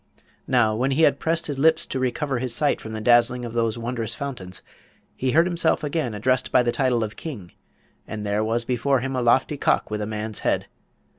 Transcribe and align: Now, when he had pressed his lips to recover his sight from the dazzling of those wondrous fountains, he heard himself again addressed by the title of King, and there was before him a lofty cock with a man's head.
Now, 0.47 0.75
when 0.75 0.89
he 0.89 1.03
had 1.03 1.19
pressed 1.19 1.45
his 1.45 1.59
lips 1.59 1.85
to 1.85 1.99
recover 1.99 2.39
his 2.39 2.55
sight 2.55 2.81
from 2.81 2.93
the 2.93 3.01
dazzling 3.01 3.45
of 3.45 3.53
those 3.53 3.77
wondrous 3.77 4.15
fountains, 4.15 4.63
he 5.15 5.29
heard 5.33 5.45
himself 5.45 5.83
again 5.83 6.15
addressed 6.15 6.51
by 6.51 6.63
the 6.63 6.71
title 6.71 7.03
of 7.03 7.15
King, 7.15 7.51
and 8.07 8.25
there 8.25 8.43
was 8.43 8.65
before 8.65 9.01
him 9.01 9.15
a 9.15 9.21
lofty 9.21 9.57
cock 9.57 9.91
with 9.91 10.01
a 10.01 10.07
man's 10.07 10.39
head. 10.39 10.65